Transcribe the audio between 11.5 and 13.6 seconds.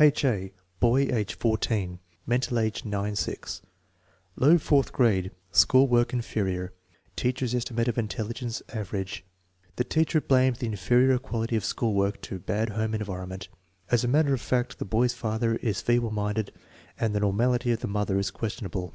of school work to "bad home environ ment."